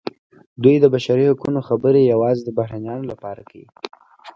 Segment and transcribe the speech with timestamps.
[0.63, 3.67] دوی د بشري حقونو خبرې یوازې د بهرنیانو لپاره کوي.